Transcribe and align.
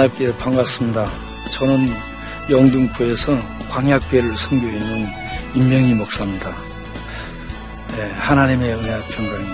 만나뵙게 0.00 0.34
반갑습니다. 0.38 1.10
저는 1.52 1.92
영등포에서 2.48 3.36
광약교회를 3.68 4.36
섬기고 4.36 4.72
있는 4.72 5.06
임명희 5.54 5.94
목사입니다. 5.94 6.54
네, 7.96 8.10
하나님의 8.12 8.72
은혜와 8.72 9.00
평강이 9.08 9.46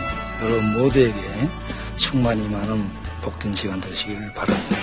여러분 0.42 0.72
모두에게 0.74 1.48
충만히 1.96 2.48
많은 2.48 2.88
복된 3.22 3.52
시간 3.55 3.80
되시기를 3.80 4.32
바랍니다. 4.34 4.76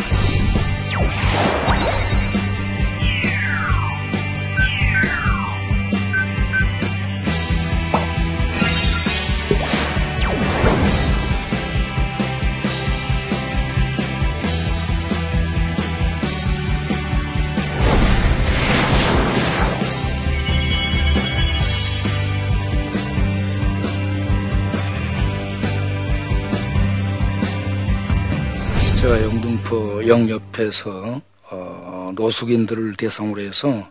영옆에서 30.07 31.21
어, 31.49 32.11
노숙인들을 32.15 32.95
대상으로 32.95 33.41
해서 33.41 33.89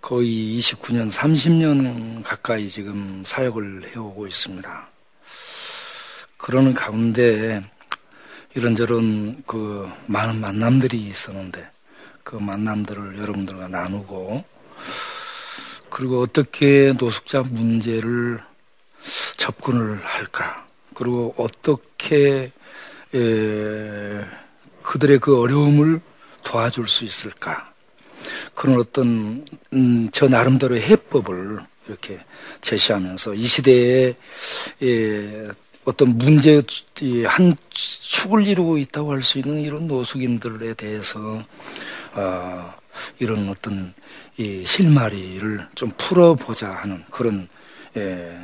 거의 0.00 0.58
29년, 0.58 1.10
30년 1.10 2.22
가까이 2.22 2.68
지금 2.68 3.22
사역을 3.26 3.90
해오고 3.94 4.26
있습니다. 4.26 4.88
그러는 6.36 6.74
가운데 6.74 7.62
이런저런 8.54 9.42
그 9.46 9.90
많은 10.06 10.40
만남들이 10.40 10.98
있었는데 10.98 11.68
그 12.22 12.36
만남들을 12.36 13.18
여러분들과 13.18 13.68
나누고 13.68 14.44
그리고 15.90 16.20
어떻게 16.20 16.92
노숙자 16.98 17.42
문제를 17.42 18.40
접근을 19.36 20.04
할까 20.04 20.66
그리고 20.94 21.34
어떻게 21.36 22.50
에, 23.14 24.24
그들의 24.86 25.18
그 25.18 25.38
어려움을 25.40 26.00
도와줄 26.44 26.88
수 26.88 27.04
있을까? 27.04 27.72
그런 28.54 28.78
어떤 28.78 29.44
음, 29.72 30.08
저 30.12 30.28
나름대로의 30.28 30.80
해법을 30.82 31.58
이렇게 31.86 32.20
제시하면서 32.60 33.34
이 33.34 33.46
시대에 33.46 34.14
에, 34.82 35.48
어떤 35.84 36.16
문제 36.16 36.62
한 37.26 37.54
축을 37.70 38.46
이루고 38.46 38.78
있다고 38.78 39.12
할 39.12 39.22
수 39.22 39.38
있는 39.38 39.60
이런 39.60 39.86
노숙인들에 39.86 40.74
대해서 40.74 41.42
어, 42.14 42.74
이런 43.18 43.48
어떤 43.48 43.92
이 44.36 44.64
실마리를 44.64 45.68
좀 45.74 45.92
풀어보자 45.96 46.70
하는 46.70 47.04
그런 47.10 47.48
에, 47.96 48.36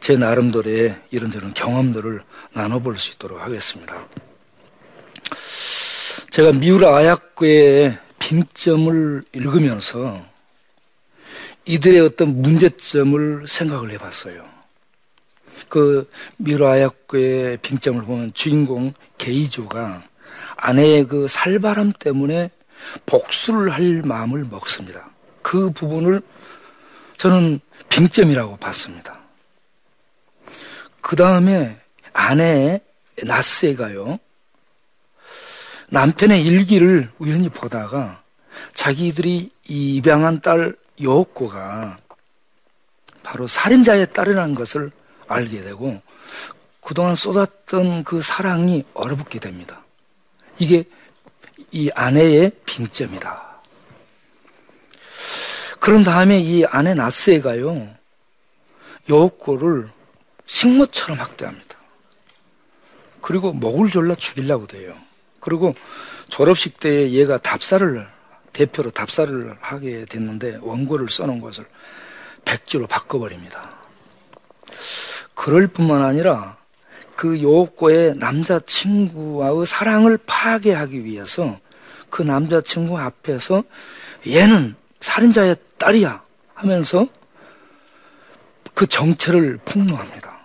제 0.00 0.16
나름대로의 0.16 0.96
이런저런 1.10 1.54
경험들을 1.54 2.22
나눠볼 2.52 2.98
수 2.98 3.12
있도록 3.12 3.40
하겠습니다. 3.40 3.96
제가 6.30 6.52
미우라 6.52 6.96
아약교의 6.96 7.98
빙점을 8.18 9.24
읽으면서 9.32 10.24
이들의 11.64 12.00
어떤 12.00 12.40
문제점을 12.42 13.46
생각을 13.46 13.90
해봤어요. 13.92 14.44
그 15.68 16.08
미우라 16.36 16.72
아약교의 16.72 17.58
빙점을 17.58 18.02
보면 18.02 18.32
주인공 18.34 18.92
게이조가 19.18 20.02
아내의 20.56 21.06
그 21.08 21.26
살바람 21.28 21.92
때문에 21.92 22.50
복수를 23.06 23.70
할 23.70 24.02
마음을 24.04 24.44
먹습니다. 24.44 25.10
그 25.42 25.70
부분을 25.70 26.22
저는 27.16 27.60
빙점이라고 27.88 28.56
봤습니다. 28.56 29.18
그 31.00 31.16
다음에 31.16 31.78
아내 32.12 32.80
나스에가요. 33.22 34.18
남편의 35.90 36.44
일기를 36.44 37.10
우연히 37.18 37.48
보다가 37.48 38.22
자기들이 38.74 39.50
입양한 39.68 40.40
딸 40.40 40.74
여옥고가 41.00 41.98
바로 43.22 43.46
살인자의 43.46 44.12
딸이라는 44.12 44.54
것을 44.54 44.90
알게 45.28 45.60
되고 45.60 46.00
그동안 46.80 47.14
쏟았던 47.14 48.04
그 48.04 48.22
사랑이 48.22 48.84
얼어붙게 48.94 49.40
됩니다. 49.40 49.82
이게 50.58 50.84
이 51.72 51.90
아내의 51.94 52.52
빙점이다. 52.64 53.44
그런 55.80 56.02
다음에 56.02 56.38
이 56.38 56.64
아내 56.64 56.94
나스에가요, 56.94 57.88
여옥고를 59.08 59.88
식모처럼 60.46 61.18
학대합니다. 61.18 61.76
그리고 63.20 63.52
목을 63.52 63.90
졸라 63.90 64.14
죽이려고 64.14 64.66
돼요. 64.66 64.96
그리고 65.46 65.76
졸업식 66.28 66.80
때 66.80 67.08
얘가 67.12 67.38
답사를 67.38 68.04
대표로 68.52 68.90
답사를 68.90 69.54
하게 69.60 70.04
됐는데 70.04 70.58
원고를 70.60 71.08
써놓은 71.08 71.40
것을 71.40 71.64
백지로 72.44 72.88
바꿔버립니다. 72.88 73.70
그럴 75.34 75.68
뿐만 75.68 76.02
아니라 76.02 76.56
그 77.14 77.40
요옥고의 77.40 78.14
남자친구와의 78.16 79.66
사랑을 79.66 80.18
파괴하기 80.26 81.04
위해서 81.04 81.60
그 82.10 82.22
남자친구 82.22 82.98
앞에서 82.98 83.62
얘는 84.26 84.74
살인자의 85.00 85.54
딸이야 85.78 86.24
하면서 86.54 87.06
그 88.74 88.88
정체를 88.88 89.60
폭로합니다. 89.64 90.40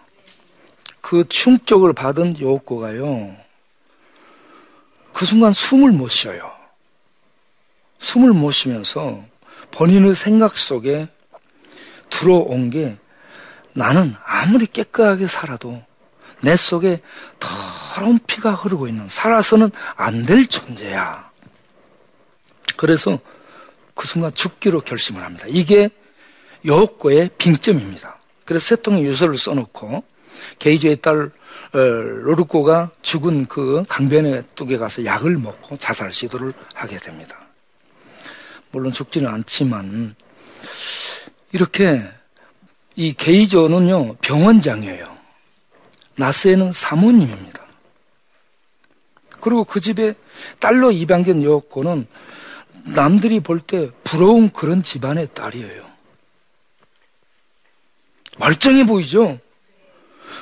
그 1.01 1.27
충격을 1.27 1.93
받은 1.93 2.39
요고가요, 2.39 3.35
그 5.13 5.25
순간 5.25 5.53
숨을 5.53 5.91
못 5.91 6.09
쉬어요. 6.09 6.51
숨을 7.99 8.33
못 8.33 8.51
쉬면서 8.51 9.23
본인의 9.71 10.15
생각 10.15 10.57
속에 10.57 11.07
들어온 12.09 12.69
게 12.69 12.97
나는 13.73 14.15
아무리 14.25 14.65
깨끗하게 14.65 15.27
살아도 15.27 15.81
내 16.41 16.55
속에 16.55 17.01
더러운 17.39 18.19
피가 18.25 18.53
흐르고 18.55 18.87
있는 18.87 19.07
살아서는 19.07 19.71
안 19.95 20.25
될 20.25 20.45
존재야. 20.45 21.29
그래서 22.75 23.19
그 23.95 24.07
순간 24.07 24.33
죽기로 24.33 24.81
결심을 24.81 25.23
합니다. 25.23 25.45
이게 25.47 25.89
요고의 26.65 27.29
빙점입니다. 27.37 28.17
그래서 28.45 28.67
세 28.67 28.75
통의 28.81 29.03
유서를 29.03 29.37
써놓고 29.37 30.03
게이지의 30.59 31.01
딸 31.01 31.25
어, 31.25 31.29
로르코가 31.73 32.91
죽은 33.01 33.45
그 33.45 33.83
강변의 33.87 34.43
뚝에 34.55 34.77
가서 34.77 35.05
약을 35.05 35.37
먹고 35.37 35.77
자살 35.77 36.11
시도를 36.11 36.51
하게 36.73 36.97
됩니다. 36.97 37.39
물론 38.71 38.91
죽지는 38.91 39.29
않지만 39.29 40.15
이렇게 41.51 42.03
이 42.95 43.13
게이저는요 43.13 44.15
병원장이에요. 44.15 45.17
나스에는 46.15 46.71
사모님입니다. 46.73 47.61
그리고 49.39 49.63
그 49.63 49.79
집에 49.79 50.13
딸로 50.59 50.91
입양된 50.91 51.43
여고는 51.43 52.05
남들이 52.83 53.39
볼 53.39 53.59
때 53.61 53.89
부러운 54.03 54.49
그런 54.49 54.83
집안의 54.83 55.29
딸이에요. 55.33 55.89
멀쩡해 58.37 58.85
보이죠? 58.85 59.39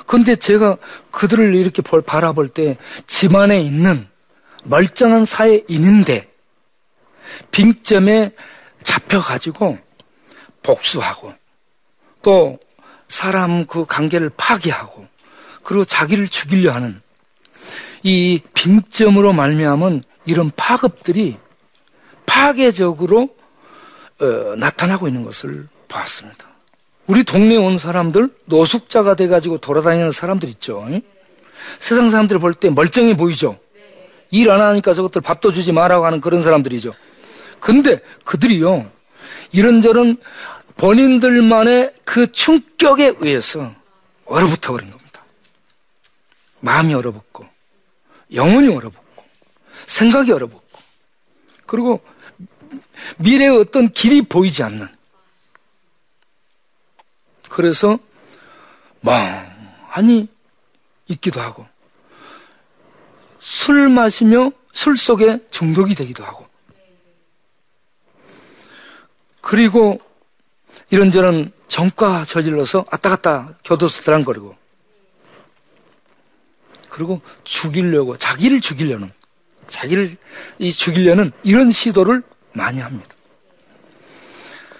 근데 0.06 0.36
제가 0.36 0.76
그들을 1.10 1.54
이렇게 1.54 1.82
볼, 1.82 2.02
바라볼 2.02 2.48
때 2.48 2.76
집안에 3.06 3.60
있는 3.60 4.06
멀쩡한 4.64 5.24
사회인인데 5.24 6.28
빙점에 7.50 8.32
잡혀가지고 8.82 9.78
복수하고 10.62 11.34
또 12.22 12.58
사람 13.08 13.66
그 13.66 13.84
관계를 13.84 14.30
파괴하고 14.36 15.06
그리고 15.62 15.84
자기를 15.84 16.28
죽이려 16.28 16.72
하는 16.72 17.00
이 18.02 18.40
빙점으로 18.54 19.32
말미암은 19.32 20.02
이런 20.26 20.50
파급들이 20.56 21.36
파괴적으로 22.26 23.36
어, 24.20 24.54
나타나고 24.56 25.08
있는 25.08 25.24
것을 25.24 25.66
보았습니다. 25.88 26.49
우리 27.10 27.24
동네에 27.24 27.56
온 27.56 27.76
사람들, 27.76 28.30
노숙자가 28.44 29.16
돼가지고 29.16 29.58
돌아다니는 29.58 30.12
사람들 30.12 30.48
있죠. 30.50 30.86
세상 31.80 32.08
사람들 32.08 32.38
볼 32.38 32.54
때 32.54 32.70
멀쩡해 32.70 33.16
보이죠. 33.16 33.58
일 34.30 34.48
안 34.48 34.60
하니까 34.60 34.92
저것들 34.92 35.20
밥도 35.20 35.52
주지 35.52 35.72
말라고 35.72 36.06
하는 36.06 36.20
그런 36.20 36.40
사람들이죠. 36.40 36.94
근데 37.58 38.00
그들이요, 38.22 38.88
이런저런 39.50 40.18
본인들만의 40.76 41.94
그 42.04 42.30
충격에 42.30 43.14
의해서 43.18 43.74
얼어붙어 44.26 44.70
버린 44.70 44.92
겁니다. 44.92 45.24
마음이 46.60 46.94
얼어붙고, 46.94 47.44
영혼이 48.32 48.68
얼어붙고, 48.68 49.24
생각이 49.86 50.30
얼어붙고 50.30 50.62
그리고 51.66 52.00
미래의 53.18 53.58
어떤 53.58 53.88
길이 53.88 54.22
보이지 54.22 54.62
않는 54.62 54.86
그래서 57.50 57.98
멍하니 59.02 60.28
있기도 61.08 61.40
하고 61.40 61.66
술 63.40 63.88
마시며 63.88 64.52
술 64.72 64.96
속에 64.96 65.40
중독이 65.50 65.94
되기도 65.94 66.24
하고 66.24 66.46
그리고 69.40 70.00
이런저런 70.90 71.52
정과 71.68 72.24
저질러서 72.24 72.86
왔다 72.90 73.10
갔다 73.10 73.54
교도소 73.64 74.02
들랑거리고 74.02 74.56
그리고 76.88 77.20
죽이려고 77.44 78.16
자기를 78.16 78.60
죽이려는 78.60 79.12
자기를 79.66 80.16
이 80.58 80.72
죽이려는 80.72 81.32
이런 81.42 81.70
시도를 81.72 82.22
많이 82.52 82.80
합니다. 82.80 83.08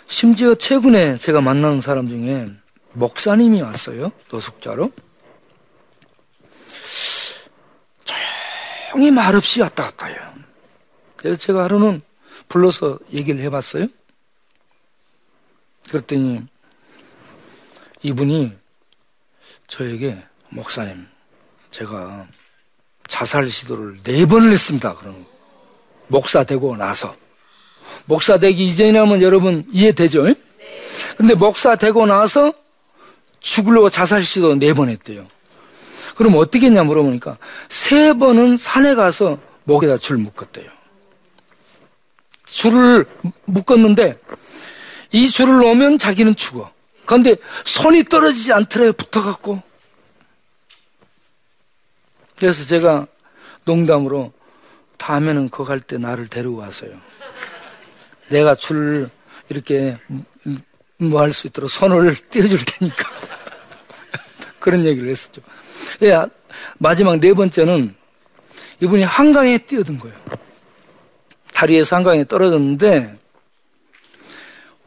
심지어 0.06 0.54
최근에 0.56 1.18
제가 1.18 1.40
만난 1.40 1.80
사람 1.80 2.08
중에 2.08 2.48
목사님이 2.92 3.62
왔어요. 3.62 4.12
노숙자로. 4.30 4.92
조용히 8.04 9.10
말없이 9.10 9.60
왔다 9.60 9.84
갔다 9.84 10.06
해요. 10.06 10.34
그래서 11.16 11.38
제가 11.38 11.64
하루는 11.64 12.02
불러서 12.48 12.98
얘기를 13.12 13.40
해봤어요. 13.42 13.86
그랬더니 15.88 16.42
이분이 18.02 18.56
저에게 19.66 20.22
목사님, 20.48 21.06
제가 21.70 22.26
자살 23.06 23.48
시도를 23.48 24.02
네 24.02 24.26
번을 24.26 24.52
했습니다. 24.52 24.94
그러는 24.94 25.24
목사 26.08 26.42
되고 26.44 26.76
나서 26.76 27.14
목사 28.04 28.38
되기 28.38 28.68
이전이라면 28.68 29.22
여러분 29.22 29.64
이해되죠? 29.70 30.26
근데 31.16 31.34
목사 31.34 31.76
되고 31.76 32.06
나서 32.06 32.52
죽으려고 33.40 33.90
자살 33.90 34.22
시도 34.22 34.54
네 34.54 34.72
번 34.72 34.88
했대요. 34.88 35.26
그럼 36.16 36.36
어떻게 36.36 36.66
했냐 36.66 36.82
물어보니까 36.84 37.38
세 37.68 38.12
번은 38.12 38.56
산에 38.56 38.94
가서 38.94 39.38
목에다 39.64 39.96
줄 39.96 40.18
묶었대요. 40.18 40.70
줄을 42.44 43.06
묶었는데 43.46 44.18
이 45.12 45.28
줄을 45.28 45.58
놓으면 45.58 45.98
자기는 45.98 46.34
죽어. 46.36 46.70
그런데 47.06 47.36
손이 47.64 48.04
떨어지지 48.04 48.52
않더래요. 48.52 48.92
붙어갖고. 48.92 49.62
그래서 52.36 52.64
제가 52.66 53.06
농담으로 53.64 54.32
다음에는 54.98 55.50
거갈 55.50 55.80
때 55.80 55.98
나를 55.98 56.28
데리고 56.28 56.56
와서요. 56.56 56.92
내가 58.28 58.54
줄 58.54 59.08
이렇게 59.48 59.96
뭐 60.98 61.22
할 61.22 61.32
수 61.32 61.46
있도록 61.46 61.70
손을 61.70 62.14
띄워줄 62.30 62.58
테니까. 62.64 63.10
그런 64.60 64.84
얘기를 64.84 65.10
했었죠. 65.10 65.42
예, 66.02 66.16
마지막 66.78 67.18
네 67.18 67.32
번째는 67.32 67.94
이분이 68.80 69.02
한강에 69.02 69.58
뛰어든 69.58 69.98
거예요. 69.98 70.16
다리에서 71.52 71.96
한강에 71.96 72.24
떨어졌는데 72.24 73.18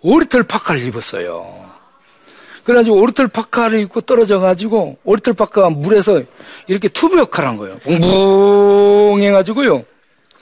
오리털 0.01 0.43
파카를 0.43 0.81
입었어요. 0.83 1.71
그래가지고 2.63 2.97
오리털 3.01 3.27
파카를 3.27 3.79
입고 3.81 4.01
떨어져가지고 4.01 4.97
오리털 5.03 5.33
파카가 5.33 5.69
물에서 5.69 6.21
이렇게 6.67 6.87
튜브 6.88 7.18
역할을 7.17 7.49
한 7.49 7.57
거예요. 7.57 7.77
붕붕 7.79 9.21
해가지고요. 9.21 9.85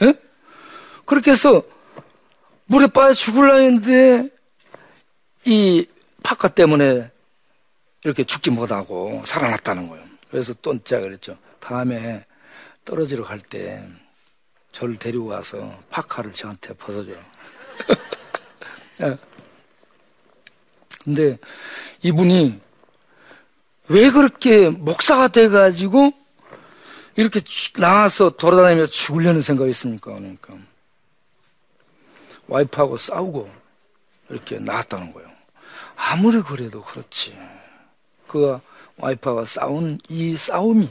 예? 0.03 0.13
그렇게 1.05 1.31
해서 1.31 1.63
물에 2.65 2.87
빠져 2.87 3.13
죽을라 3.13 3.55
했는데 3.55 4.29
이 5.45 5.85
파카 6.23 6.47
때문에 6.47 7.09
이렇게 8.03 8.23
죽지 8.23 8.49
못하고 8.49 9.21
살아났다는 9.25 9.87
거예요. 9.89 10.03
그래서 10.29 10.53
또 10.61 10.77
제가 10.79 11.01
그랬죠. 11.03 11.37
다음에 11.59 12.25
떨어지러 12.85 13.23
갈 13.23 13.39
때 13.39 13.83
저를 14.71 14.97
데리고 14.97 15.25
와서 15.27 15.77
파카를 15.89 16.33
저한테 16.33 16.73
벗어줘요. 16.75 17.21
예. 19.01 19.17
근데 21.03 21.37
이분이 22.03 22.59
왜 23.87 24.09
그렇게 24.11 24.69
목사가 24.69 25.27
돼가지고 25.27 26.13
이렇게 27.15 27.41
나와서 27.75 28.29
돌아다니면서 28.29 28.91
죽으려는 28.91 29.41
생각이 29.41 29.69
있습니까? 29.71 30.13
그러니까 30.13 30.55
와이프하고 32.47 32.97
싸우고 32.97 33.51
이렇게 34.29 34.59
나왔다는 34.59 35.11
거예요. 35.11 35.29
아무리 35.95 36.41
그래도 36.41 36.81
그렇지. 36.81 37.37
그 38.31 38.61
와이프와 38.95 39.43
싸운 39.43 39.99
이 40.07 40.37
싸움이 40.37 40.89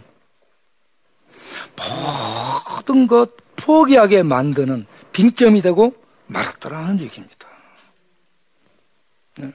모든 1.74 3.06
것 3.06 3.30
포기하게 3.56 4.22
만드는 4.22 4.86
빙점이 5.12 5.62
되고 5.62 5.94
말았더라는 6.26 7.00
얘기입니다. 7.00 7.48
네. 9.38 9.50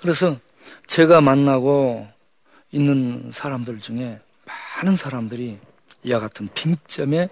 그래서 0.00 0.38
제가 0.86 1.20
만나고 1.20 2.08
있는 2.72 3.30
사람들 3.30 3.80
중에 3.80 4.18
많은 4.46 4.96
사람들이 4.96 5.58
이와 6.04 6.18
같은 6.18 6.48
빙점에 6.54 7.28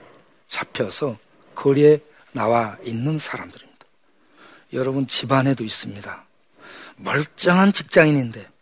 잡혀서 0.47 1.17
거리에 1.55 2.01
나와 2.33 2.77
있는 2.85 3.19
사람들입니다. 3.19 3.87
여러분 4.75 5.07
집안에도 5.07 5.65
있습니다. 5.65 6.25
멀쩡한 6.97 7.73
직장인인데 7.73 8.56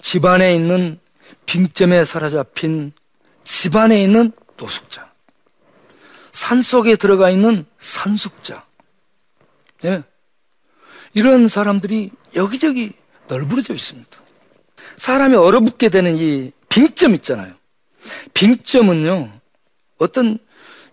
집안에 0.00 0.54
있는 0.54 0.98
빙점에 1.46 2.04
사로잡힌 2.04 2.92
집안에 3.44 4.02
있는 4.02 4.32
노숙자, 4.56 5.10
산 6.32 6.62
속에 6.62 6.96
들어가 6.96 7.30
있는 7.30 7.66
산숙자, 7.80 8.64
네. 9.82 10.02
이런 11.14 11.48
사람들이 11.48 12.10
여기저기 12.34 12.92
널브러져 13.28 13.74
있습니다. 13.74 14.20
사람이 14.96 15.34
얼어붙게 15.34 15.88
되는 15.88 16.16
이 16.16 16.52
빙점 16.68 17.14
있잖아요. 17.14 17.54
빙점은요, 18.34 19.32
어떤 19.98 20.38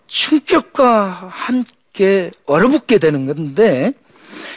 충격과 0.06 1.28
함께 1.30 2.30
얼어붙게 2.46 2.98
되는 2.98 3.26
건데, 3.26 3.92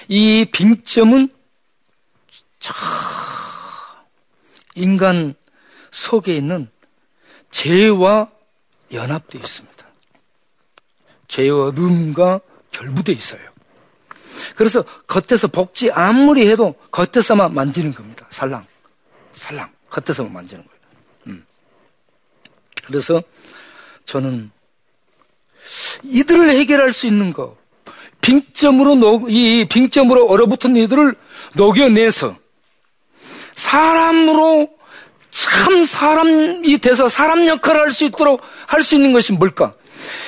이 0.08 0.46
빙점은 0.52 1.30
참 2.60 2.76
인간 4.76 5.34
속에 5.90 6.36
있는 6.36 6.70
죄와 7.52 8.30
연합되어 8.92 9.42
있습니다. 9.42 9.86
죄와 11.28 11.70
음과 11.78 12.42
결부되어 12.72 13.16
있어요. 13.16 13.42
그래서 14.56 14.84
겉에서 15.08 15.48
복지 15.48 15.92
아무리 15.92 16.48
해도 16.50 16.76
겉에서만 16.92 17.54
만지는 17.54 17.94
겁니다. 17.94 18.28
살랑, 18.30 18.66
살랑, 19.34 19.72
겉에서만 19.90 20.34
만지는 20.34 20.64
거예요. 20.66 20.80
음. 21.28 21.46
그래서 22.86 23.22
저는 24.06 24.52
이들을 26.04 26.50
해결할 26.50 26.92
수 26.92 27.08
있는 27.08 27.34
거, 27.34 27.58
빙점으로 28.22 28.96
녹, 28.96 29.32
이 29.32 29.66
빙점으로 29.66 30.28
얼어붙은 30.28 30.76
이들을 30.76 31.16
녹여내서 31.56 32.36
사람으로 33.56 34.70
참 35.30 35.86
사람이 35.86 36.78
돼서 36.80 37.08
사람 37.08 37.46
역할을 37.48 37.82
할 37.82 37.92
수 37.92 38.06
있도록 38.06 38.42
할 38.68 38.82
수 38.84 38.96
있는 38.96 39.14
것이 39.14 39.34
뭘까? 39.34 39.74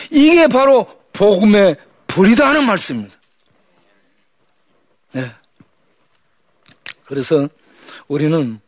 이게 0.09 0.47
바로 0.47 0.87
복음의 1.13 1.77
불이다 2.07 2.47
하는 2.47 2.65
말씀입니다. 2.65 3.15
네. 5.13 5.31
그래서 7.05 7.47
우리는 8.07 8.59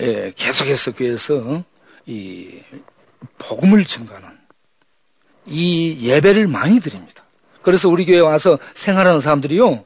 예, 0.00 0.32
계속해서 0.36 0.92
교회에서 0.92 1.62
이 2.06 2.60
복음을 3.38 3.84
증가하는 3.84 4.28
이 5.46 5.98
예배를 6.08 6.46
많이 6.48 6.80
드립니다. 6.80 7.22
그래서 7.62 7.88
우리 7.88 8.04
교회 8.04 8.18
와서 8.20 8.58
생활하는 8.74 9.20
사람들이요 9.20 9.84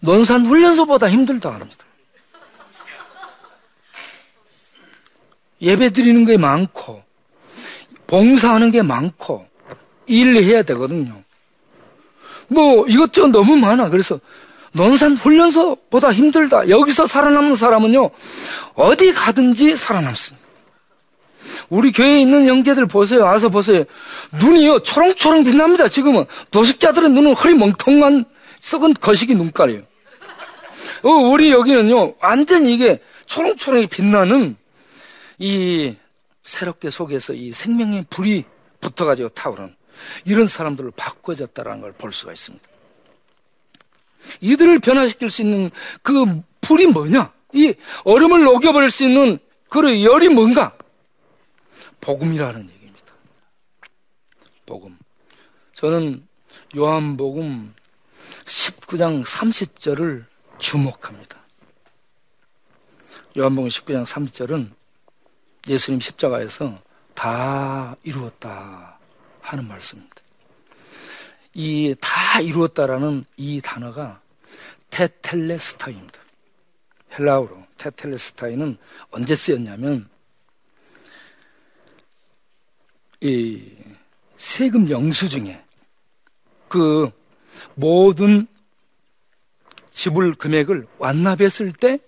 논산 0.00 0.46
훈련소보다 0.46 1.08
힘들다 1.10 1.52
합니다. 1.52 1.84
예배 5.62 5.90
드리는 5.90 6.24
게 6.24 6.36
많고 6.36 7.02
봉사하는 8.06 8.70
게 8.70 8.82
많고 8.82 9.46
일해야 10.06 10.62
되거든요. 10.64 11.22
뭐 12.48 12.86
이것저것 12.86 13.28
너무 13.28 13.56
많아. 13.56 13.88
그래서 13.88 14.20
논산 14.72 15.16
훈련소보다 15.16 16.12
힘들다. 16.12 16.68
여기서 16.68 17.06
살아남는 17.06 17.54
사람은요 17.54 18.10
어디 18.74 19.12
가든지 19.12 19.76
살아남습니다. 19.76 20.42
우리 21.68 21.92
교회에 21.92 22.20
있는 22.20 22.46
형제들 22.46 22.86
보세요. 22.86 23.22
와서 23.22 23.48
보세요. 23.48 23.84
눈이요, 24.40 24.80
초롱초롱 24.80 25.44
빛납니다, 25.44 25.88
지금은. 25.88 26.24
노숙자들은 26.50 27.14
눈은 27.14 27.32
흐리멍텅한 27.32 28.24
썩은 28.60 28.94
거시기 28.94 29.34
눈깔이에요. 29.34 29.82
어, 31.02 31.08
우리 31.08 31.50
여기는요, 31.50 32.14
완전히 32.20 32.74
이게 32.74 33.00
초롱초롱이 33.26 33.88
빛나는 33.88 34.56
이 35.42 35.96
새롭게 36.44 36.88
속에서 36.88 37.32
이 37.32 37.52
생명의 37.52 38.06
불이 38.08 38.44
붙어가지고 38.80 39.30
타오르는 39.30 39.74
이런 40.24 40.46
사람들을 40.46 40.92
바꿔졌다는 40.92 41.80
걸 41.80 41.92
볼 41.94 42.12
수가 42.12 42.32
있습니다. 42.32 42.64
이들을 44.40 44.78
변화시킬 44.78 45.30
수 45.30 45.42
있는 45.42 45.70
그 46.02 46.42
불이 46.60 46.86
뭐냐? 46.86 47.32
이 47.54 47.74
얼음을 48.04 48.44
녹여버릴 48.44 48.90
수 48.92 49.04
있는 49.04 49.38
그 49.68 50.04
열이 50.04 50.28
뭔가? 50.28 50.76
복음이라는 52.00 52.70
얘기입니다. 52.70 53.12
복음. 54.64 54.96
저는 55.74 56.24
요한복음 56.76 57.74
19장 58.44 59.24
30절을 59.24 60.24
주목합니다. 60.58 61.36
요한복음 63.36 63.68
19장 63.68 64.06
30절은 64.06 64.70
예수님 65.68 66.00
십자가에서 66.00 66.80
다 67.14 67.96
이루었다 68.02 68.98
하는 69.40 69.68
말씀입니다. 69.68 70.16
이 71.54 71.94
다 72.00 72.40
이루었다라는 72.40 73.24
이 73.36 73.60
단어가 73.60 74.20
테텔레스타입니다. 74.90 76.20
헬라어로 77.18 77.66
테텔레스타이는 77.78 78.78
언제 79.10 79.34
쓰였냐면 79.34 80.08
이 83.20 83.70
세금 84.38 84.88
영수 84.90 85.28
중에 85.28 85.62
그 86.68 87.10
모든 87.74 88.46
지불 89.90 90.34
금액을 90.34 90.86
완납했을 90.98 91.72
때 91.72 91.98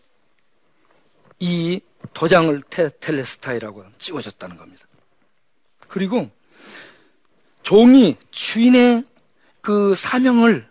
이 1.41 1.81
도장을 2.13 2.61
테, 2.69 2.91
텔레스타이라고 3.01 3.85
찍어줬다는 3.99 4.57
겁니다. 4.57 4.85
그리고 5.89 6.31
종이 7.63 8.17
주인의 8.31 9.05
그 9.61 9.95
사명을 9.97 10.69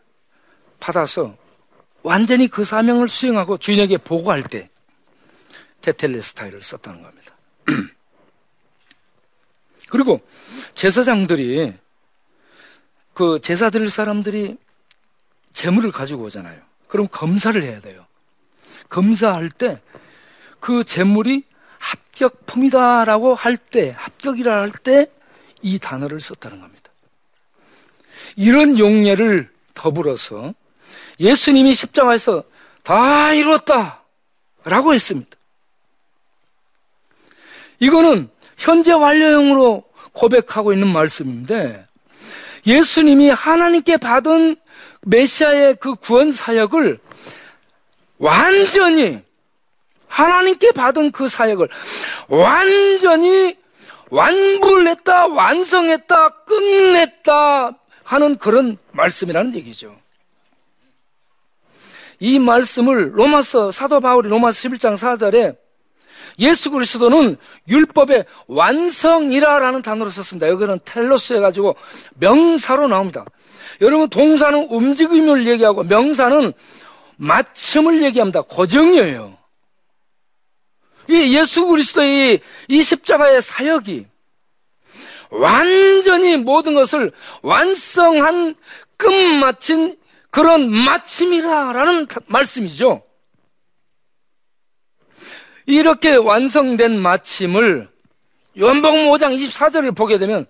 받아서 0.79 1.35
완전히 2.03 2.47
그 2.47 2.65
사명을 2.65 3.07
수행하고 3.07 3.57
주인에게 3.57 3.97
보고할 3.97 4.43
때 4.43 4.69
테텔레스타이를 5.81 6.61
썼다는 6.61 7.01
겁니다. 7.01 7.33
그리고 9.89 10.21
제사장들이 10.75 11.73
그 13.13 13.39
제사 13.41 13.69
드릴 13.69 13.89
사람들이 13.89 14.57
재물을 15.53 15.91
가지고 15.91 16.23
오잖아요. 16.23 16.61
그럼 16.87 17.07
검사를 17.11 17.61
해야 17.61 17.79
돼요. 17.79 18.05
검사할 18.89 19.49
때 19.49 19.81
그 20.63 20.85
재물이 20.85 21.43
합격품이다라고 21.77 23.35
할 23.35 23.57
때, 23.57 23.91
합격이라 23.97 24.61
할 24.61 24.69
때 24.71 25.11
이 25.61 25.77
단어를 25.79 26.21
썼다는 26.21 26.59
겁니다. 26.61 26.89
이런 28.35 28.77
용례를 28.79 29.49
더불어서 29.73 30.53
예수님이 31.19 31.73
십자가에서 31.73 32.43
다 32.83 33.33
이루었다! 33.33 34.01
라고 34.65 34.93
했습니다. 34.93 35.31
이거는 37.79 38.29
현재 38.57 38.93
완료형으로 38.93 39.83
고백하고 40.13 40.71
있는 40.73 40.87
말씀인데 40.91 41.85
예수님이 42.65 43.29
하나님께 43.29 43.97
받은 43.97 44.55
메시아의 45.01 45.75
그 45.79 45.95
구원 45.95 46.31
사역을 46.31 46.99
완전히 48.17 49.21
하나님께 50.13 50.71
받은 50.73 51.11
그 51.11 51.27
사역을 51.27 51.67
완전히 52.27 53.57
완불 54.11 54.87
했다, 54.87 55.25
완성했다, 55.25 56.29
끝냈다 56.45 57.71
하는 58.03 58.37
그런 58.37 58.77
말씀이라는 58.91 59.55
얘기죠. 59.55 59.95
이 62.19 62.37
말씀을 62.37 63.17
로마서 63.17 63.71
사도 63.71 63.99
바울이 63.99 64.29
로마서 64.29 64.69
11장 64.69 64.97
4절에 64.97 65.57
예수 66.37 66.69
그리스도는 66.69 67.37
율법의 67.67 68.25
완성이라라는 68.47 69.81
단어로 69.81 70.11
썼습니다. 70.11 70.47
여기는 70.47 70.79
텔로스 70.85 71.33
해가지고 71.33 71.75
명사로 72.19 72.87
나옵니다. 72.87 73.25
여러분 73.81 74.09
동사는 74.09 74.67
움직임을 74.69 75.47
얘기하고 75.47 75.83
명사는 75.83 76.53
마침을 77.17 78.03
얘기합니다. 78.03 78.41
고정이에요. 78.41 79.42
이 81.09 81.37
예수 81.37 81.65
그리스도의 81.67 82.41
이 82.67 82.83
십자가의 82.83 83.41
사역이 83.41 84.05
완전히 85.29 86.37
모든 86.37 86.75
것을 86.75 87.11
완성한 87.41 88.55
끝마친 88.97 89.97
그런 90.29 90.71
마침이라라는 90.71 92.07
말씀이죠. 92.27 93.01
이렇게 95.65 96.15
완성된 96.15 96.99
마침을 96.99 97.89
요한복음 98.59 99.07
5장 99.11 99.35
24절을 99.37 99.95
보게 99.95 100.17
되면 100.17 100.45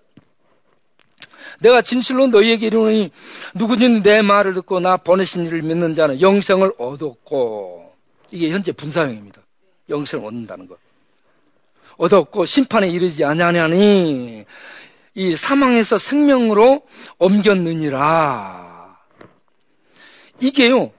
내가 1.59 1.81
진실로 1.81 2.27
너희에게 2.27 2.67
이르노니 2.67 3.11
누구든 3.55 4.03
내 4.03 4.21
말을 4.21 4.53
듣고 4.53 4.79
나 4.79 4.97
보내신 4.97 5.45
이를 5.45 5.61
믿는 5.61 5.95
자는 5.95 6.19
영생을 6.19 6.73
얻었고 6.77 7.93
이게 8.31 8.49
현재 8.49 8.71
분사형입니다. 8.71 9.42
영생을 9.93 10.25
얻는다는 10.25 10.67
것. 10.67 10.77
얻었고 11.97 12.45
심판에 12.45 12.89
이르지 12.89 13.23
아니하냐니 13.23 14.45
이 15.13 15.35
사망에서 15.35 15.97
생명으로 15.97 16.81
옮겼느니라. 17.19 18.97
이게요 20.41 20.91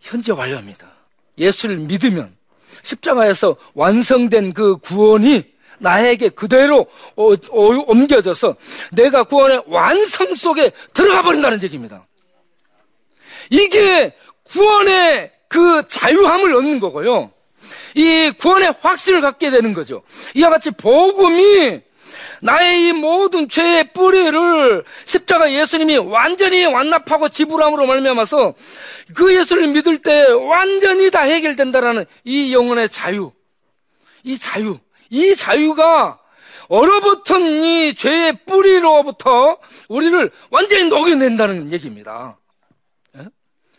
현재 0.00 0.32
완료입니다. 0.32 0.88
예수를 1.36 1.76
믿으면 1.78 2.34
십자가에서 2.82 3.56
완성된 3.74 4.52
그 4.54 4.78
구원이 4.78 5.44
나에게 5.80 6.30
그대로 6.30 6.86
어, 7.16 7.32
어, 7.32 7.84
옮겨져서 7.86 8.56
내가 8.92 9.24
구원의 9.24 9.64
완성 9.66 10.34
속에 10.34 10.72
들어가 10.92 11.22
버린다는 11.22 11.62
얘기입니다. 11.62 12.06
이게 13.50 14.14
구원의 14.44 15.32
그 15.48 15.82
자유함을 15.88 16.56
얻는 16.56 16.80
거고요. 16.80 17.32
이 17.98 18.30
구원의 18.38 18.74
확신을 18.80 19.20
갖게 19.20 19.50
되는 19.50 19.72
거죠. 19.72 20.02
이와 20.34 20.50
같이 20.50 20.70
복음이 20.70 21.80
나의 22.40 22.86
이 22.86 22.92
모든 22.92 23.48
죄의 23.48 23.92
뿌리를 23.92 24.84
십자가 25.04 25.52
예수님이 25.52 25.96
완전히 25.96 26.64
완납하고 26.64 27.28
지불함으로 27.28 27.88
말미암아서 27.88 28.54
그 29.14 29.34
예수를 29.34 29.66
믿을 29.68 29.98
때 29.98 30.26
완전히 30.30 31.10
다 31.10 31.22
해결된다라는 31.22 32.04
이 32.22 32.54
영혼의 32.54 32.88
자유, 32.88 33.32
이 34.22 34.38
자유, 34.38 34.78
이 35.10 35.34
자유가 35.34 36.20
얼어붙은 36.68 37.64
이 37.64 37.94
죄의 37.96 38.44
뿌리로부터 38.44 39.58
우리를 39.88 40.30
완전히 40.50 40.88
녹여낸다는 40.88 41.72
얘기입니다. 41.72 42.38
예? 43.16 43.24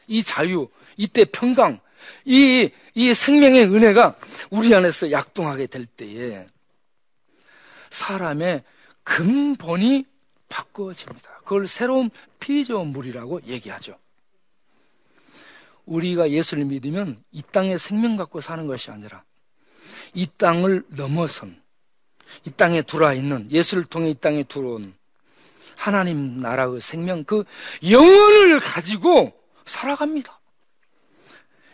이 0.07 0.23
자유, 0.23 0.67
이때 0.97 1.23
평강, 1.23 1.79
이, 2.25 2.69
이 2.99 3.13
생명의 3.13 3.63
은혜가 3.63 4.17
우리 4.49 4.75
안에서 4.75 5.09
약동하게 5.09 5.67
될 5.67 5.85
때에 5.85 6.45
사람의 7.91 8.61
근본이 9.03 10.03
바꾸어집니다. 10.49 11.37
그걸 11.45 11.69
새로운 11.69 12.09
피조물이라고 12.41 13.43
얘기하죠. 13.47 13.97
우리가 15.85 16.29
예수를 16.29 16.65
믿으면 16.65 17.23
이 17.31 17.41
땅에 17.41 17.77
생명 17.77 18.17
갖고 18.17 18.41
사는 18.41 18.67
것이 18.67 18.91
아니라 18.91 19.23
이 20.13 20.27
땅을 20.37 20.83
넘어선 20.89 21.57
이 22.43 22.51
땅에 22.51 22.81
들어와 22.81 23.13
있는 23.13 23.49
예수를 23.49 23.85
통해 23.85 24.09
이 24.09 24.13
땅에 24.13 24.43
들어온 24.43 24.93
하나님 25.77 26.41
나라의 26.41 26.81
생명 26.81 27.23
그 27.23 27.45
영혼을 27.89 28.59
가지고 28.59 29.31
살아갑니다. 29.65 30.37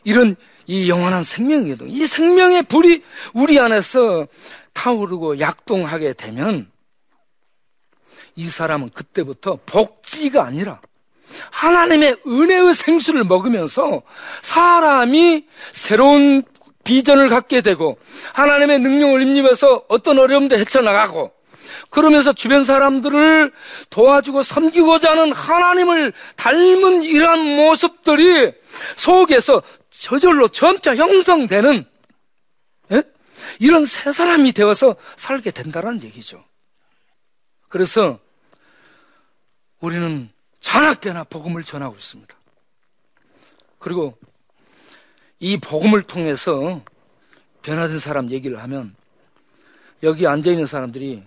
이런 0.03 0.35
이 0.67 0.89
영원한 0.89 1.23
생명이거든. 1.23 1.89
이 1.89 2.05
생명의 2.05 2.63
불이 2.63 3.03
우리 3.33 3.59
안에서 3.59 4.27
타오르고 4.73 5.39
약동하게 5.39 6.13
되면 6.13 6.69
이 8.35 8.49
사람은 8.49 8.89
그때부터 8.93 9.59
복지가 9.65 10.43
아니라 10.43 10.81
하나님의 11.51 12.17
은혜의 12.27 12.73
생수를 12.73 13.23
먹으면서 13.23 14.01
사람이 14.41 15.45
새로운 15.71 16.43
비전을 16.83 17.29
갖게 17.29 17.61
되고 17.61 17.97
하나님의 18.33 18.79
능력을 18.79 19.21
입입해서 19.21 19.83
어떤 19.87 20.19
어려움도 20.19 20.57
헤쳐나가고 20.57 21.31
그러면서 21.89 22.33
주변 22.33 22.63
사람들을 22.63 23.51
도와주고 23.89 24.43
섬기고자 24.43 25.11
하는 25.11 25.31
하나님을 25.31 26.13
닮은 26.35 27.03
이러한 27.03 27.39
모습들이 27.55 28.51
속에서 28.95 29.61
저절로 30.01 30.47
점차 30.49 30.95
형성되는 30.95 31.85
예? 32.91 33.03
이런 33.59 33.85
새 33.85 34.11
사람이 34.11 34.51
되어서 34.51 34.95
살게 35.15 35.51
된다는 35.51 36.01
얘기죠. 36.03 36.43
그래서 37.69 38.19
우리는 39.79 40.29
자나깨나 40.59 41.25
복음을 41.25 41.63
전하고 41.63 41.95
있습니다. 41.95 42.35
그리고 43.79 44.17
이 45.39 45.57
복음을 45.57 46.01
통해서 46.01 46.81
변화된 47.61 47.99
사람 47.99 48.31
얘기를 48.31 48.61
하면 48.63 48.95
여기 50.03 50.27
앉아 50.27 50.51
있는 50.51 50.65
사람들이 50.65 51.23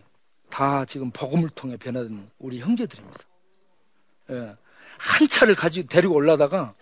다 0.51 0.85
지금 0.85 1.11
복음을 1.11 1.49
통해 1.51 1.77
변화된 1.77 2.31
우리 2.39 2.61
형제들입니다. 2.61 3.21
예. 4.31 4.57
한 4.99 5.29
차를 5.29 5.55
가지고 5.55 5.89
데리고 5.89 6.15
올라다가 6.15 6.75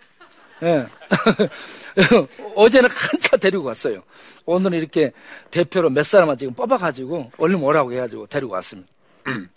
예. 0.63 0.87
어제는 2.55 2.89
한 2.89 3.19
차 3.19 3.35
데리고 3.37 3.65
왔어요. 3.65 4.03
오늘은 4.45 4.77
이렇게 4.77 5.11
대표로 5.51 5.89
몇 5.89 6.03
사람만 6.03 6.37
지금 6.37 6.53
뽑아가지고 6.53 7.31
얼른 7.37 7.61
오라고 7.61 7.91
해가지고 7.93 8.27
데리고 8.27 8.53
왔습니다. 8.53 8.89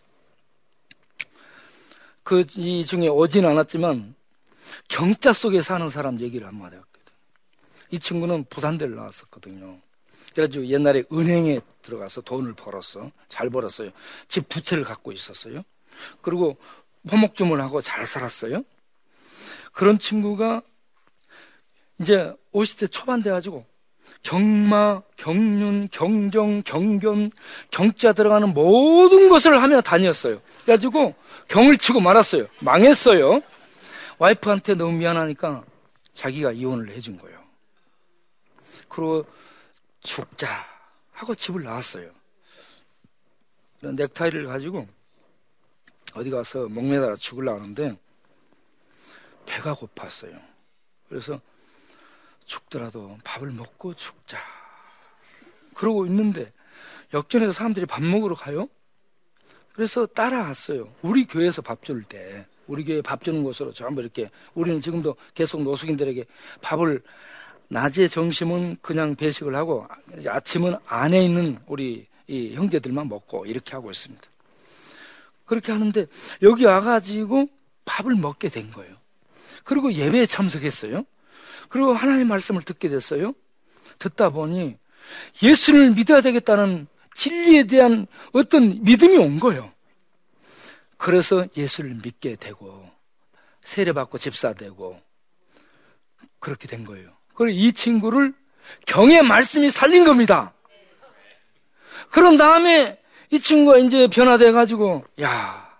그 2.25 2.45
이 2.57 2.85
중에 2.85 3.09
오진 3.09 3.45
않았지만 3.47 4.15
경자 4.89 5.33
속에 5.33 5.63
사는 5.63 5.89
사람 5.89 6.21
얘기를 6.21 6.47
한마디 6.47 6.77
했거든. 6.77 7.13
이 7.91 7.99
친구는 7.99 8.45
부산대를 8.51 8.95
나왔었거든요. 8.97 9.79
그래가지고 10.35 10.67
옛날에 10.67 11.05
은행에 11.13 11.61
들어가서 11.83 12.21
돈을 12.23 12.55
벌었어. 12.55 13.11
잘 13.29 13.51
벌었어요. 13.51 13.91
집 14.29 14.49
부채를 14.49 14.85
갖고 14.85 15.13
있었어요. 15.13 15.63
그리고 16.23 16.57
호목주문하고 17.11 17.81
잘 17.81 18.07
살았어요. 18.07 18.63
그런 19.73 19.99
친구가 19.99 20.63
이제 22.01 22.35
50대 22.53 22.91
초반 22.91 23.21
돼가지고 23.23 23.67
경마, 24.23 25.03
경륜, 25.17 25.89
경정, 25.91 26.63
경견, 26.63 27.31
경자 27.71 28.13
들어가는 28.13 28.53
모든 28.53 29.29
것을 29.29 29.63
하며 29.63 29.81
다녔어요. 29.81 30.41
그래가지고 30.63 31.15
경을 31.49 31.77
치고 31.77 32.01
말았어요. 32.01 32.47
망했어요. 32.61 33.41
와이프한테 34.19 34.75
너무 34.75 34.93
미안하니까 34.99 35.65
자기가 36.13 36.53
이혼을 36.53 36.91
해준 36.91 37.19
거예요. 37.19 37.39
그리고 38.89 39.25
죽자 40.01 40.67
하고 41.13 41.35
집을 41.35 41.63
나왔어요. 41.63 42.11
넥타이를 43.83 44.47
가지고 44.47 44.87
어디 46.15 46.29
가서 46.29 46.67
목매달아 46.69 47.17
죽으려고 47.17 47.61
하는데 47.61 47.97
배가 49.47 49.75
고팠어요. 49.75 50.39
그래서 51.09 51.41
죽더라도 52.51 53.17
밥을 53.23 53.51
먹고 53.53 53.95
죽자. 53.95 54.39
그러고 55.73 56.05
있는데 56.07 56.53
역전에서 57.15 57.53
사람들이 57.53 57.87
밥 57.87 58.03
먹으러 58.03 58.35
가요? 58.35 58.69
그래서 59.73 60.05
따라갔어요. 60.05 60.93
우리 61.03 61.27
교회에서 61.27 61.63
밥 61.63 61.83
줄 61.83 62.03
때, 62.03 62.45
우리 62.67 62.85
교회 62.85 63.01
밥 63.03 63.23
주는 63.23 63.45
곳으로 63.45 63.73
전부 63.73 64.01
이렇게, 64.03 64.31
우리는 64.55 64.81
지금도 64.81 65.15
계속 65.33 65.63
노숙인들에게 65.63 66.25
밥을 66.61 67.03
낮에 67.69 68.09
점심은 68.09 68.79
그냥 68.83 69.15
배식을 69.15 69.55
하고 69.55 69.87
아침은 70.27 70.77
안에 70.87 71.25
있는 71.25 71.57
우리 71.67 72.07
이 72.27 72.55
형제들만 72.55 73.09
먹고 73.09 73.47
이렇게 73.47 73.73
하고 73.73 73.93
있습니다. 73.93 74.23
그렇게 75.45 75.71
하는데 75.71 76.07
여기 76.43 76.65
와가지고 76.65 77.49
밥을 77.85 78.17
먹게 78.17 78.49
된 78.49 78.73
거예요. 78.73 78.97
그리고 79.63 79.93
예배에 79.93 80.27
참석했어요. 80.27 81.05
그리고 81.71 81.95
하나님의 81.95 82.27
말씀을 82.27 82.63
듣게 82.63 82.91
됐어요. 82.91 83.33
듣다 83.99 84.29
보니 84.31 84.77
예수를 85.43 85.93
믿어야 85.93 86.21
되겠다는 86.21 86.87
진리에 87.15 87.65
대한 87.65 88.07
어떤 88.33 88.83
믿음이 88.83 89.17
온 89.17 89.41
거예요. 89.41 89.73
그래서 90.99 91.47
예수를 91.57 91.99
믿게 92.03 92.37
되고 92.37 92.91
세례받고 93.63 94.19
집사되고 94.19 95.01
그렇게 96.41 96.67
된 96.67 96.85
거예요. 96.85 97.13
그리고 97.35 97.57
이 97.57 97.73
친구를 97.73 98.35
경의 98.87 99.23
말씀이 99.23 99.71
살린 99.71 100.05
겁니다. 100.05 100.53
그런 102.11 102.37
다음에 102.37 103.01
이 103.31 103.39
친구가 103.39 103.79
이제 103.79 104.09
변화돼 104.09 104.51
가지고 104.53 105.05
야 105.21 105.79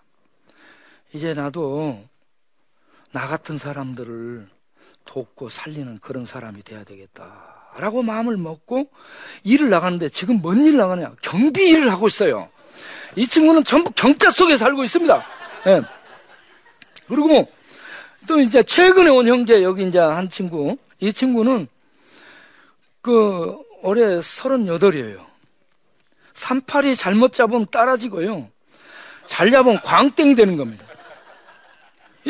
이제 1.13 1.35
나도 1.35 2.05
나 3.13 3.27
같은 3.27 3.59
사람들을 3.59 4.49
돕고 5.11 5.49
살리는 5.49 5.99
그런 5.99 6.25
사람이 6.25 6.63
돼야 6.63 6.85
되겠다. 6.85 7.73
라고 7.77 8.03
마음을 8.03 8.37
먹고 8.37 8.89
일을 9.43 9.69
나가는데 9.69 10.09
지금 10.09 10.41
뭔 10.41 10.59
일 10.59 10.77
나가냐? 10.77 11.15
경비 11.21 11.69
일을 11.71 11.91
하고 11.91 12.07
있어요. 12.07 12.49
이 13.17 13.27
친구는 13.27 13.65
전부 13.65 13.91
경자 13.91 14.31
속에 14.31 14.57
살고 14.57 14.85
있습니다. 14.85 15.27
네. 15.65 15.81
그리고 17.09 17.27
뭐, 17.27 17.47
또 18.29 18.39
이제 18.39 18.63
최근에 18.63 19.09
온 19.11 19.27
형제, 19.27 19.65
여기 19.65 19.87
이제 19.89 19.99
한 19.99 20.29
친구, 20.29 20.77
이 21.01 21.13
친구는 21.13 21.67
그 23.03 23.57
올해 23.83 24.19
38이에요. 24.19 25.25
38이 26.35 26.97
잘못 26.97 27.33
잡으면 27.33 27.67
따라지고요. 27.73 28.49
잘 29.27 29.51
잡으면 29.51 29.81
광땡이 29.83 30.37
되는 30.37 30.57
겁니다. 30.57 30.87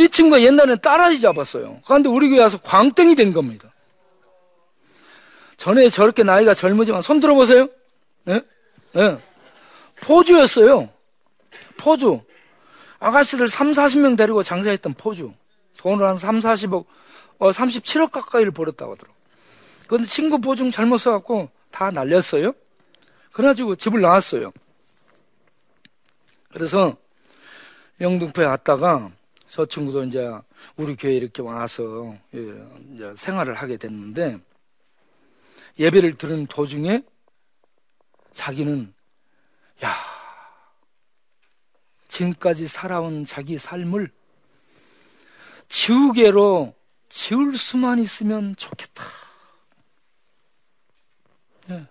이 0.01 0.09
친구가 0.09 0.41
옛날에는 0.41 0.79
따라지 0.81 1.21
잡았어요. 1.21 1.83
그런데 1.85 2.09
우리 2.09 2.31
교회 2.31 2.41
와서 2.41 2.57
광땡이 2.59 3.15
된 3.17 3.35
겁니다. 3.35 3.71
전에 5.59 5.91
저렇게 5.91 6.23
나이가 6.23 6.55
젊으지만 6.55 7.03
손 7.03 7.21
들어보세요. 7.21 7.69
네? 8.25 8.41
네. 8.93 9.19
포주였어요. 10.01 10.89
포주. 11.77 12.23
아가씨들 12.99 13.49
3, 13.49 13.73
40명 13.73 14.17
데리고 14.17 14.43
장사했던 14.43 14.95
포주. 14.95 15.35
돈을 15.77 16.07
한 16.07 16.17
3, 16.17 16.41
40억 16.41 16.87
어, 17.39 17.51
37억 17.51 18.11
가까이를 18.11 18.53
벌었다고 18.53 18.93
하더라고. 18.93 19.15
그런데 19.87 20.09
친구 20.09 20.41
보증 20.41 20.71
잘못 20.71 20.97
써갖고 20.97 21.51
다 21.71 21.91
날렸어요. 21.91 22.55
그래가지고 23.33 23.77
집을 23.77 24.01
나왔어요. 24.01 24.51
그래서 26.53 26.97
영등포에 28.01 28.47
왔다가 28.47 29.11
저 29.51 29.67
친구도 29.67 30.05
이제 30.05 30.31
우리 30.77 30.95
교회 30.95 31.17
이렇게 31.17 31.43
와서 31.43 32.17
예, 32.35 32.39
이제 32.95 33.13
생활을 33.17 33.55
하게 33.55 33.77
됐는데 33.77 34.39
예배를 35.77 36.15
들은 36.15 36.47
도중에 36.47 37.03
자기는 38.33 38.95
야 39.83 39.97
지금까지 42.07 42.69
살아온 42.69 43.25
자기 43.25 43.59
삶을 43.59 44.13
지우개로 45.69 46.73
지울 47.09 47.59
수만 47.59 47.99
있으면 47.99 48.55
좋겠다. 48.55 49.03
예. 51.71 51.87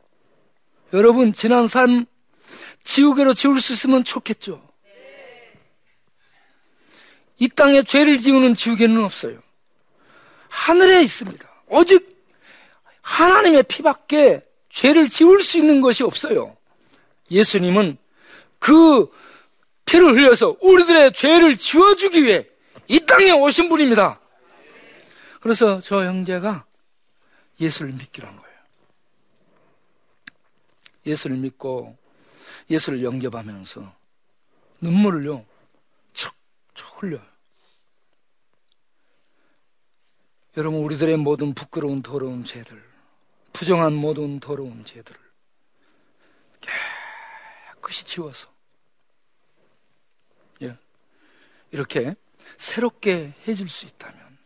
여러분, 0.93 1.33
지난 1.33 1.67
삶 1.67 2.05
지우개로 2.85 3.33
지울 3.33 3.59
수 3.59 3.73
있으면 3.73 4.05
좋겠죠. 4.05 4.68
이 7.39 7.47
땅에 7.49 7.81
죄를 7.81 8.17
지우는 8.17 8.55
지우개는 8.55 9.03
없어요. 9.03 9.41
하늘에 10.49 11.01
있습니다. 11.01 11.49
오직 11.67 12.17
하나님의 13.01 13.63
피밖에 13.63 14.45
죄를 14.69 15.09
지울 15.09 15.41
수 15.41 15.57
있는 15.57 15.81
것이 15.81 16.03
없어요. 16.03 16.55
예수님은 17.31 17.97
그 18.59 19.09
피를 19.85 20.13
흘려서 20.13 20.57
우리들의 20.61 21.13
죄를 21.13 21.57
지워주기 21.57 22.23
위해 22.23 22.45
이 22.87 22.99
땅에 22.99 23.31
오신 23.31 23.69
분입니다. 23.69 24.19
그래서 25.39 25.79
저 25.79 26.03
형제가 26.03 26.65
예수를 27.59 27.93
믿기로 27.93 28.27
한 28.27 28.35
거예요. 28.35 28.57
예수를 31.05 31.37
믿고 31.37 31.97
예수를 32.69 33.03
영접하면서 33.03 33.91
눈물을요, 34.81 35.45
흘려요. 36.99 37.21
여러분, 40.57 40.81
우리들의 40.81 41.17
모든 41.17 41.53
부끄러운 41.53 42.01
더러운 42.01 42.43
죄들, 42.43 42.83
부정한 43.53 43.93
모든 43.93 44.39
더러운 44.39 44.83
죄들을 44.83 45.19
깨끗이 47.75 48.03
지워서, 48.03 48.49
예, 50.61 50.77
이렇게 51.71 52.15
새롭게 52.57 53.33
해줄 53.47 53.69
수 53.69 53.85
있다면, 53.85 54.37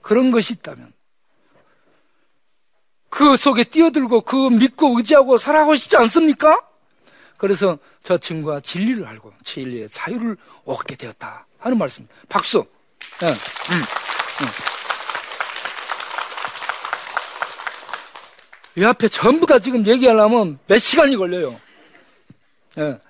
그런 0.00 0.30
것이 0.30 0.54
있다면 0.54 0.92
그 3.08 3.36
속에 3.36 3.64
뛰어들고 3.64 4.22
그 4.22 4.48
믿고 4.50 4.96
의지하고 4.98 5.38
살아가고 5.38 5.76
싶지 5.76 5.96
않습니까? 5.96 6.58
그래서 7.36 7.78
저 8.02 8.18
친구가 8.18 8.60
진리를 8.60 9.06
알고 9.06 9.32
진리의 9.44 9.88
자유를 9.90 10.36
얻게 10.64 10.96
되었다 10.96 11.46
하는 11.64 11.78
말씀. 11.78 12.06
박수. 12.28 12.62
네. 13.20 13.28
음. 13.28 13.74
음. 13.74 14.46
이 18.76 18.84
앞에 18.84 19.08
전부 19.08 19.46
다 19.46 19.58
지금 19.58 19.86
얘기하려면 19.86 20.58
몇 20.66 20.76
시간이 20.76 21.16
걸려요. 21.16 21.58
네. 22.74 23.00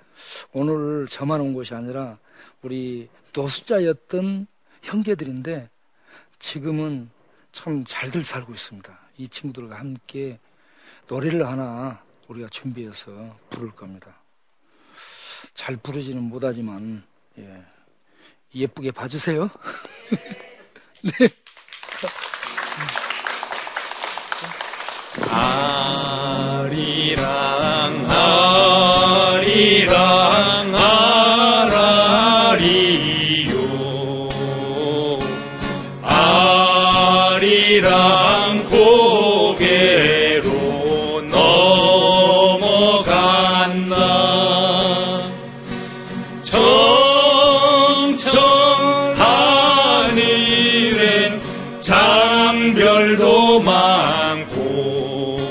오늘 0.53 1.05
저만 1.07 1.41
온 1.41 1.53
것이 1.53 1.73
아니라 1.73 2.17
우리 2.61 3.09
노숙자였던 3.33 4.47
형제들인데 4.83 5.69
지금은 6.39 7.09
참 7.51 7.83
잘들 7.85 8.23
살고 8.23 8.53
있습니다. 8.53 8.97
이 9.17 9.27
친구들과 9.27 9.79
함께 9.79 10.39
노래를 11.09 11.45
하나 11.45 12.01
우리가 12.29 12.47
준비해서 12.49 13.37
부를 13.49 13.71
겁니다. 13.71 14.15
잘 15.53 15.75
부르지는 15.75 16.23
못하지만 16.23 17.03
예. 17.37 17.74
예쁘게 18.55 18.91
봐주세요. 18.91 19.49
네. 21.03 21.29
아 25.29 25.74
많고 53.59 55.45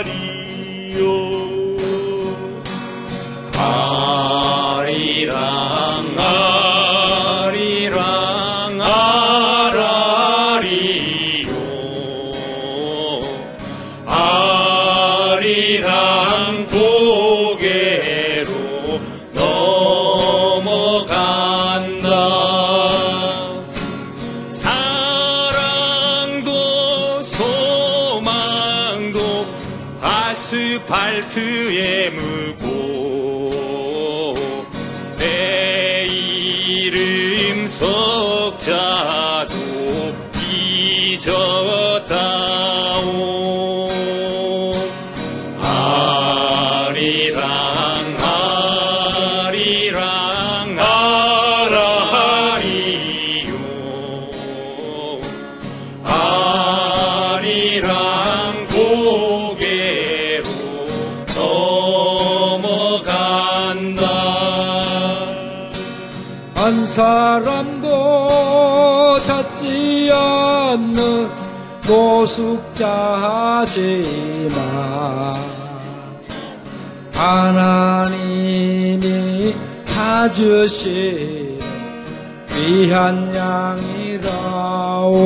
의 0.00 0.33
사람도 66.94 67.88
찾지 69.24 70.10
않는 70.12 71.28
노숙자지만 71.88 72.54
하나님이 77.12 79.02
찾으신 79.84 81.58
귀한 82.50 83.34
양이라오 84.22 85.24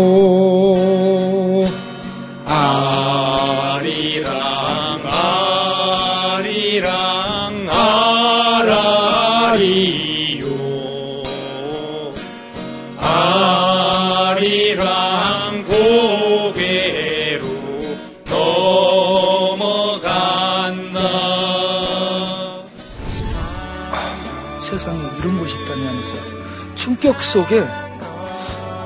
아리랑 14.38 15.64
고개로 15.64 17.44
넘어간다 19.90 21.01
세상에 24.61 25.01
이런 25.18 25.38
곳이 25.38 25.57
있다니 25.57 25.85
하면서 25.87 26.14
충격 26.77 27.20
속에 27.20 27.64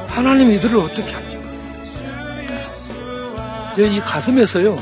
하나님 0.09 0.53
이들을 0.53 0.75
어떻게 0.79 1.13
합니까? 1.13 1.43
제 3.77 3.87
이 3.89 4.01
가슴에서요 4.01 4.79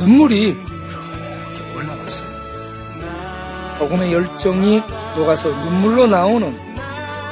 눈물이 0.00 0.54
올라왔어요. 1.74 2.28
복음의 3.78 4.12
열정이 4.12 4.82
녹아서 5.16 5.48
눈물로 5.48 6.06
나오는 6.06 6.67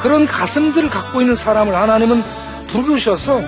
그런 0.03 0.27
가슴들을 0.27 0.91
갖고 0.91 1.21
있는 1.21 1.37
사람을 1.37 1.75
하나님은 1.75 2.23
부르셔서 2.69 3.41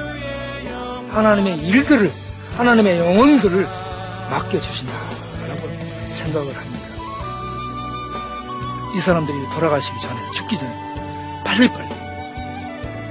하나님의 1.10 1.58
일들을 1.58 2.10
하나님의 2.56 2.98
영혼들을 2.98 3.66
맡겨주신다라고 4.30 5.16
생각을 6.10 6.56
합니다. 6.56 6.78
이 8.96 9.00
사람들이 9.00 9.38
돌아가시기 9.54 9.98
전에 10.00 10.14
죽기 10.34 10.58
전에 10.58 11.42
빨리빨리 11.44 11.88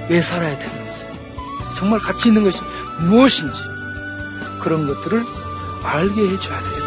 왜 0.10 0.22
살아야 0.22 0.58
되는지 0.58 1.06
정말 1.78 2.00
가치 2.00 2.30
있는 2.30 2.44
것이 2.44 2.62
무엇인지 3.00 3.60
그런 4.62 4.88
것들을 4.88 5.24
알게 5.84 6.30
해줘야 6.30 6.60
되겠 6.60 6.87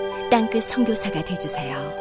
땅끝 0.31 0.63
성교사가 0.63 1.21
되주세요 1.25 2.00